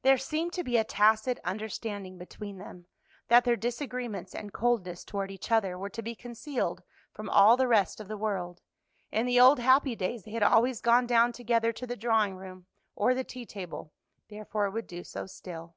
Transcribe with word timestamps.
There 0.00 0.16
seemed 0.16 0.54
to 0.54 0.64
be 0.64 0.78
a 0.78 0.84
tacit 0.84 1.38
understanding 1.44 2.16
between 2.16 2.56
them 2.56 2.86
that 3.28 3.44
their 3.44 3.56
disagreements 3.56 4.34
and 4.34 4.54
coldness 4.54 5.04
toward 5.04 5.30
each 5.30 5.50
other 5.52 5.76
were 5.76 5.90
to 5.90 6.00
be 6.00 6.14
concealed 6.14 6.82
from 7.12 7.28
all 7.28 7.58
the 7.58 7.68
rest 7.68 8.00
of 8.00 8.08
the 8.08 8.16
world; 8.16 8.62
in 9.12 9.26
the 9.26 9.38
old 9.38 9.58
happy 9.58 9.94
days 9.94 10.24
they 10.24 10.30
had 10.30 10.42
always 10.42 10.80
gone 10.80 11.06
down 11.06 11.32
together 11.32 11.74
to 11.74 11.86
the 11.86 11.94
drawing 11.94 12.36
room 12.36 12.68
or 12.96 13.12
the 13.12 13.22
tea 13.22 13.44
table, 13.44 13.92
therefore 14.30 14.70
would 14.70 14.86
do 14.86 15.04
so 15.04 15.26
still. 15.26 15.74